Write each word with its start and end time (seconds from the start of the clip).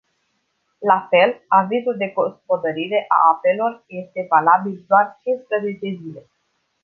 La 0.91 0.95
fel, 1.09 1.41
avizul 1.47 1.97
de 1.97 2.11
gospodărire 2.15 3.05
a 3.07 3.19
apelor 3.35 3.83
este 3.87 4.25
valabil 4.29 4.85
doar 4.87 5.17
cinsprezece 5.23 5.97
zile. 6.01 6.27